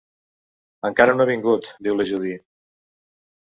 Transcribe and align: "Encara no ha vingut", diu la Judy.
"Encara 0.89 1.15
no 1.19 1.27
ha 1.27 1.31
vingut", 1.31 1.71
diu 1.89 2.01
la 2.01 2.09
Judy. 2.15 2.35